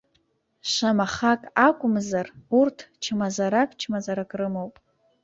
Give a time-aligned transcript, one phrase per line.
[0.73, 2.27] Шамахак акәымзар,
[2.59, 4.75] урҭ чмазарак-чмазарак рымоуп.